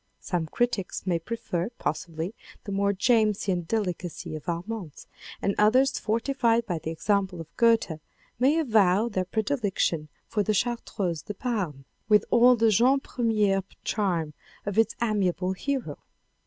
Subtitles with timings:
[0.19, 5.05] Some critics may prefer, possibly, the more Jamesian delicacy of Armance,
[5.43, 7.99] and others fortified by the example of Goethe
[8.39, 14.33] may avow their predilection for The Chartreuse de Parme with all the jeune premier charm
[14.65, 15.99] of its amiable hero.